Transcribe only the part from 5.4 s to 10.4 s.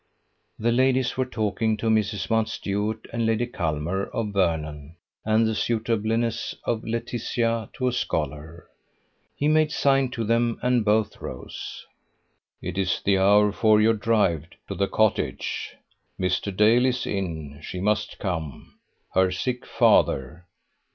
the suitableness of Laetitia to a scholar. He made sign to